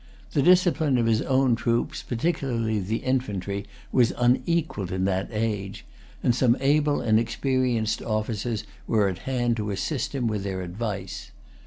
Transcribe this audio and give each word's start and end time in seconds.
The 0.31 0.41
discipline 0.41 0.97
of 0.97 1.05
his 1.05 1.21
own 1.21 1.55
troops, 1.55 2.01
particularly 2.01 2.79
of 2.79 2.87
the 2.87 3.03
infantry, 3.05 3.67
was 3.91 4.11
unequalled 4.17 4.91
in 4.91 5.05
that 5.05 5.29
age; 5.31 5.85
and 6.23 6.33
some 6.33 6.57
able 6.59 7.01
and 7.01 7.19
experienced 7.19 8.01
officers 8.01 8.63
were 8.87 9.07
at 9.09 9.19
hand 9.29 9.57
to 9.57 9.69
assist 9.69 10.15
him 10.15 10.25
with 10.25 10.43
their 10.43 10.63
advice. 10.63 11.29